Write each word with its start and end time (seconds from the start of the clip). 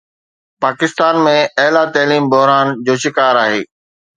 پاڪستان 0.63 1.15
۾ 1.27 1.35
اعليٰ 1.65 1.85
تعليم 1.95 2.23
بحران 2.31 2.67
جو 2.85 2.93
شڪار 3.03 3.35
آهي. 3.45 3.61